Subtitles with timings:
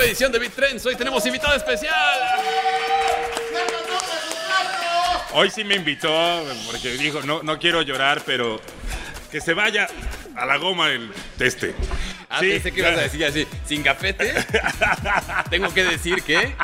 [0.00, 0.86] nueva edición de Beat Trends.
[0.86, 1.94] Hoy tenemos invitado especial.
[5.32, 8.62] Hoy sí me invitó porque dijo, no, no quiero llorar, pero
[9.30, 9.88] que se vaya
[10.36, 11.74] a la goma el teste.
[12.30, 14.32] Ah, Sí, pensé que ibas a decir así, sin gafete.
[15.50, 16.54] Tengo que decir que.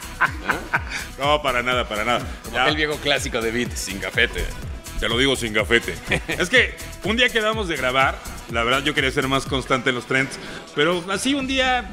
[1.19, 2.27] No, para nada, para nada.
[2.43, 4.47] Como aquel viejo clásico de Beat, sin gafete.
[4.99, 5.95] te lo digo sin gafete.
[6.29, 6.75] es que
[7.05, 8.19] un día quedamos de grabar,
[8.51, 10.39] la verdad yo quería ser más constante en los trends,
[10.75, 11.85] pero así un día,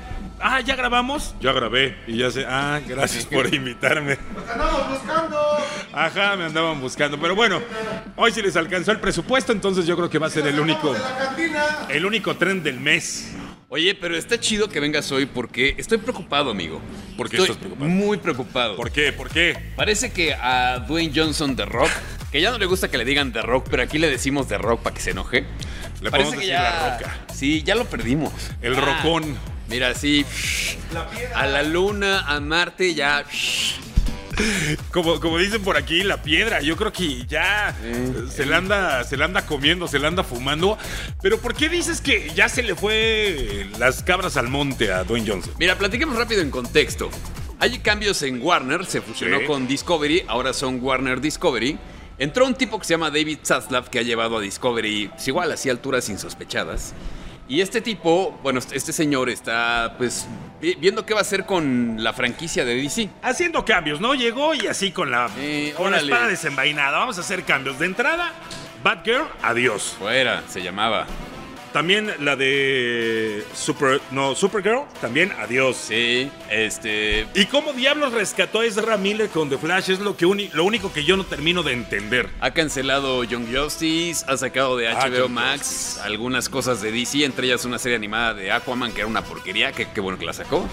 [0.44, 4.18] ah, ya grabamos, ya grabé y ya sé, ah, gracias por invitarme.
[4.52, 5.40] ¡Andamos buscando!
[5.94, 7.62] Ajá, me andaban buscando, pero bueno,
[8.16, 10.94] hoy sí les alcanzó el presupuesto, entonces yo creo que va a ser el único,
[10.94, 11.66] ¡De la cantina!
[11.90, 13.32] el único trend del mes.
[13.70, 16.80] Oye, pero está chido que vengas hoy porque estoy preocupado, amigo.
[17.18, 17.90] ¿Por qué Estoy estás preocupado?
[17.90, 18.76] Muy preocupado.
[18.76, 19.12] ¿Por qué?
[19.12, 19.72] ¿Por qué?
[19.76, 21.90] Parece que a Dwayne Johnson de Rock,
[22.32, 24.60] que ya no le gusta que le digan The Rock, pero aquí le decimos The
[24.60, 25.46] Rock para que se enoje.
[26.02, 26.62] Le Parece podemos que decir ya.
[26.62, 27.18] la roca.
[27.34, 28.32] Sí, ya lo perdimos.
[28.62, 29.38] El Ah, rocón.
[29.74, 30.26] Mira, sí.
[30.94, 31.40] La piedra.
[31.40, 33.26] A la luna, a Marte, ya.
[34.92, 36.62] Como, como dicen por aquí, la piedra.
[36.62, 37.76] Yo creo que ya
[38.32, 40.78] se la anda, se la anda comiendo, se la anda fumando.
[41.22, 45.30] Pero ¿por qué dices que ya se le fue las cabras al monte a Dwayne
[45.30, 45.54] Johnson?
[45.60, 47.10] Mira, platiquemos rápido en contexto.
[47.60, 49.46] Hay cambios en Warner, se fusionó Sí.
[49.46, 51.78] con Discovery, ahora son Warner Discovery.
[52.18, 55.52] Entró un tipo que se llama David Zaslav que ha llevado a Discovery, pues igual,
[55.52, 56.94] así alturas insospechadas.
[57.54, 60.26] Y este tipo, bueno, este señor está pues
[60.60, 63.12] vi- viendo qué va a hacer con la franquicia de DC.
[63.22, 64.16] Haciendo cambios, ¿no?
[64.16, 66.12] Llegó y así con la, Eh, con la órale.
[66.12, 66.98] espada desenvainada.
[66.98, 67.78] Vamos a hacer cambios.
[67.78, 68.34] De entrada,
[68.84, 69.96] Batgirl, adiós.
[70.00, 71.06] Fuera, se llamaba.
[71.74, 75.76] También la de Super, no, Supergirl, también adiós.
[75.76, 77.26] Sí, este...
[77.34, 79.90] ¿Y cómo diablos rescató a Ezra Miller con The Flash?
[79.90, 82.30] Es lo, que uni- lo único que yo no termino de entender.
[82.42, 87.26] Ha cancelado Young Justice, ha sacado de Ah, HBO Young Max algunas cosas de DC,
[87.26, 90.26] entre ellas una serie animada de Aquaman que era una porquería, que qué bueno que
[90.26, 90.70] la sacó,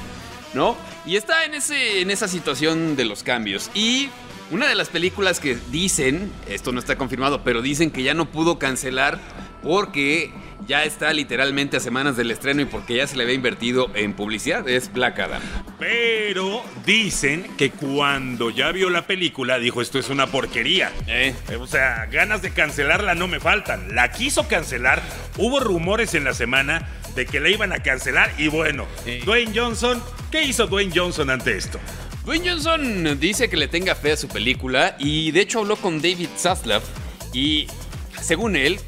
[0.53, 0.77] ¿no?
[1.07, 3.71] Y está en, ese, en esa situación de los cambios.
[3.73, 4.11] Y
[4.51, 8.27] una de las películas que dicen, esto no está confirmado, pero dicen que ya no
[8.31, 9.19] pudo cancelar
[9.63, 10.31] porque
[10.67, 14.13] ya está literalmente a semanas del estreno y porque ya se le había invertido en
[14.15, 15.43] publicidad, es Black Adam.
[15.79, 20.93] Pero dicen que cuando ya vio la película dijo esto es una porquería.
[21.07, 21.35] ¿Eh?
[21.59, 23.95] O sea, ganas de cancelarla no me faltan.
[23.95, 25.03] La quiso cancelar.
[25.39, 28.87] Hubo rumores en la semana de que la iban a cancelar y bueno.
[29.25, 31.79] Dwayne Johnson, ¿qué hizo Dwayne Johnson ante esto?
[32.25, 36.01] Dwayne Johnson dice que le tenga fe a su película y de hecho habló con
[36.03, 36.83] David Zaslav
[37.33, 37.67] y
[38.21, 38.79] según él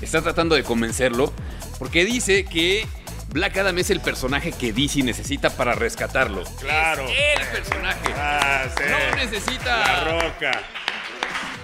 [0.00, 1.32] está tratando de convencerlo
[1.78, 2.86] porque dice que
[3.32, 6.44] Black Adam es el personaje que DC necesita para rescatarlo.
[6.60, 7.04] Claro.
[7.08, 8.08] Es el personaje.
[8.16, 8.82] Ah, sí.
[9.10, 10.62] No necesita La roca.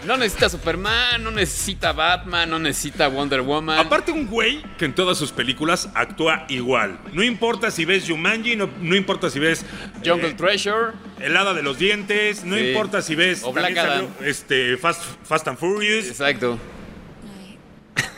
[0.07, 3.79] no necesita Superman, no necesita Batman, no necesita Wonder Woman.
[3.79, 6.99] Aparte un güey que en todas sus películas actúa igual.
[7.13, 9.65] No importa si ves Jumanji, no, no importa si ves
[10.05, 10.93] Jungle eh, Treasure.
[11.21, 12.69] El hada de los dientes, no Sí.
[12.71, 14.09] importa si ves O Black también Adam.
[14.17, 16.09] salió, este Fast, Fast and Furious.
[16.09, 16.59] Exacto.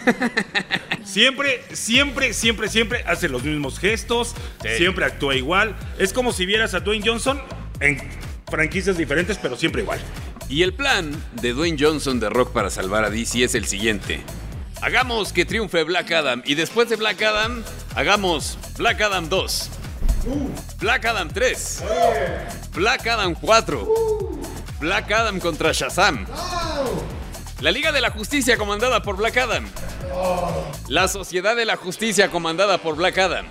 [1.04, 4.69] Siempre, siempre, siempre, siempre hace los mismos gestos, Sí.
[4.78, 5.76] siempre actúa igual.
[5.98, 7.41] Es como si vieras a Dwayne Johnson
[7.81, 7.98] en
[8.50, 10.00] franquicias diferentes, pero siempre igual.
[10.48, 11.10] Y el plan
[11.41, 14.22] de Dwayne Johnson de Rock para salvar a DC es el siguiente.
[14.81, 17.62] Hagamos que triunfe Black Adam y después de Black Adam,
[17.94, 19.71] hagamos Black Adam 2,
[20.81, 21.82] Black Adam 3,
[22.75, 23.88] Black Adam 4,
[24.81, 26.26] Black Adam contra Shazam,
[27.64, 29.66] la Liga de la Justicia comandada por Black Adam,
[30.88, 33.47] la Sociedad de la Justicia comandada por Black Adam.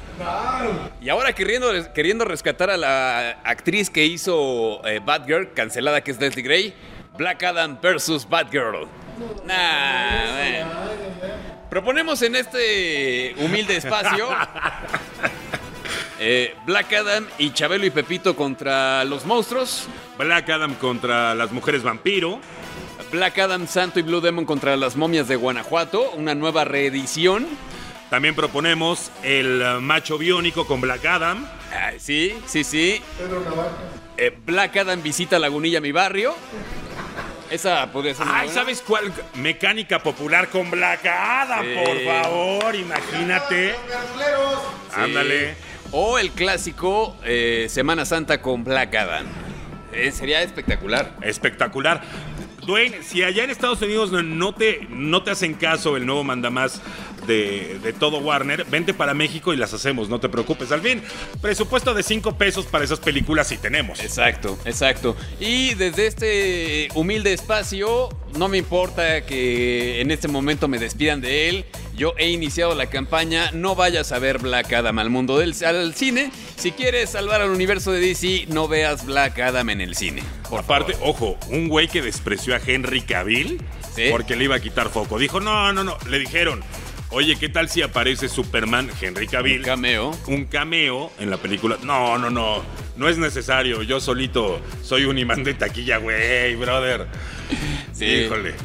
[1.01, 6.19] Y ahora queriendo, queriendo rescatar a la actriz que hizo eh, Batgirl, cancelada que es
[6.19, 6.75] Leslie Gray,
[7.17, 8.87] Black Adam versus Batgirl.
[9.45, 10.69] Nah.
[11.71, 14.29] Proponemos en este humilde espacio
[16.19, 19.87] eh, Black Adam y Chabelo y Pepito contra los monstruos,
[20.19, 22.39] Black Adam contra las mujeres vampiro.
[23.13, 27.47] Black Adam Santo y Blue Demon contra las momias de Guanajuato, una nueva reedición.
[28.09, 31.47] También proponemos el eh, macho biónico con Black Adam.
[31.71, 32.99] Ay, sí, sí, sí.
[33.19, 33.69] Pedro Navaja.
[34.17, 36.33] Eh, Black Adam visita Lagunilla, mi barrio.
[37.51, 38.49] Esa podría ser una Ay.
[38.49, 39.13] ¿sabes cuál?
[39.35, 41.75] Mecánica popular con Black Adam, Sí.
[41.85, 43.73] por favor, imagínate.
[43.73, 43.75] Sí.
[44.95, 45.53] Ándale.
[45.91, 49.27] O el clásico eh, Semana Santa con Black Adam.
[49.91, 51.15] Eh, sería espectacular.
[51.21, 52.01] Espectacular.
[52.65, 56.81] Dwayne, si allá en Estados Unidos no- te, no te hacen caso el nuevo mandamás
[57.27, 60.71] de, de todo Warner, vente para México y las hacemos, no te preocupes.
[60.71, 61.01] Al fin,
[61.41, 63.99] presupuesto de 5 pesos para esas películas sí tenemos.
[64.01, 65.15] Exacto, exacto.
[65.39, 71.49] Y desde este humilde espacio, no me importa que en este momento me despidan de
[71.49, 71.65] él.
[71.95, 73.51] Yo he iniciado la campaña.
[73.53, 76.31] No vayas a ver Black Adam al mundo del al cine.
[76.55, 80.23] Si quieres salvar al universo de DC, no veas Black Adam en el cine.
[80.49, 81.09] Por Aparte, favor.
[81.09, 83.61] ojo, un güey que despreció a Henry Cavill
[83.95, 84.05] Sí.
[84.09, 85.19] porque le iba a quitar foco.
[85.19, 85.97] Dijo, no, no, no.
[86.09, 86.63] Le dijeron,
[87.11, 89.59] oye, ¿qué tal si aparece Superman Henry Cavill?
[89.59, 90.17] Un cameo.
[90.27, 91.77] un cameo en la película.
[91.83, 92.63] No, no, no.
[92.95, 93.81] No es necesario.
[93.83, 97.07] Yo solito soy un imán de taquilla, güey, brother.
[97.91, 98.05] Sí.
[98.05, 98.55] Híjole.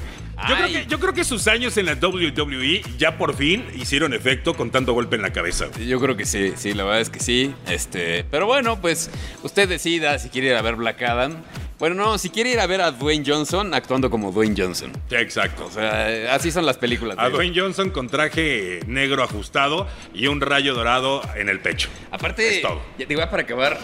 [0.48, 4.12] Yo creo, que, yo creo que sus años en la WWE ya por fin hicieron
[4.14, 5.66] efecto con tanto golpe en la cabeza.
[5.84, 7.54] Yo creo que sí, sí, la verdad es que sí.
[7.68, 9.10] Este, pero bueno, pues
[9.42, 11.36] usted decida si quiere ir a ver Black Adam.
[11.78, 14.90] Bueno, no, si quiere ir a ver a Dwayne Johnson actuando como Dwayne Johnson.
[15.08, 15.66] Sí, exacto.
[15.66, 17.16] O sea, así son las películas.
[17.20, 17.28] A.
[17.28, 21.88] Dwayne Johnson con traje negro ajustado y un rayo dorado en el pecho.
[22.10, 22.82] Aparte, Es todo.
[22.98, 23.78] ya digo, ya para acabar,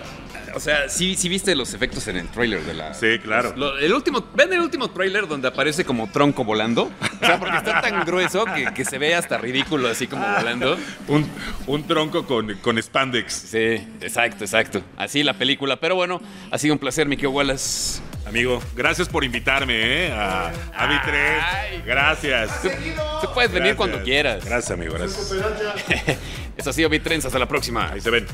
[0.55, 2.95] o sea, sí, sí viste los efectos en el trailer de la...
[2.95, 3.53] Sí, claro.
[3.57, 6.91] Lo- el último, ven el último trailer donde aparece como tronco volando.
[7.23, 10.77] O sea, porque está tan grueso que, que se ve hasta ridículo así como volando.
[11.09, 11.29] Un,
[11.67, 13.33] un tronco con, con spandex.
[13.33, 13.59] Sí,
[14.01, 14.83] exacto, exacto.
[14.97, 15.77] Así la película.
[15.77, 16.21] Pero bueno,
[16.51, 18.01] ha sido un placer, Mickey Wallace.
[18.27, 20.11] Amigo, gracias por invitarme ¿eh?
[20.13, 21.81] a, a Ay.
[21.83, 21.85] V3.
[21.85, 22.63] Gracias.
[22.63, 23.77] Tú puedes venir Gracias.
[23.77, 24.45] cuando quieras.
[24.45, 24.95] Gracias, amigo.
[24.95, 25.31] Gracias.
[26.57, 27.25] Eso ha sido Bitrens.
[27.27, 27.91] Hasta la próxima.
[27.93, 28.27] Ahí se ven.